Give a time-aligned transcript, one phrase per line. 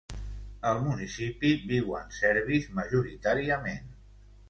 [0.69, 3.97] Al municipi viuen serbis majoritàriament.